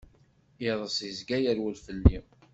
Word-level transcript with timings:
Iḍeṣ 0.69 0.97
izga 1.09 1.37
yerwel 1.39 1.75
fell-i. 1.85 2.17